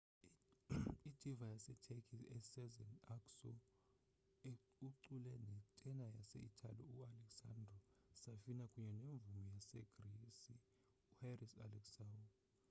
[1.07, 3.51] i-diva yaseturkey usezen aksu
[4.87, 7.79] ucule ne tena yase itali u-alessandro
[8.21, 10.53] safina kunye nemvumi yasegrisi
[11.11, 12.21] u-haris alexiou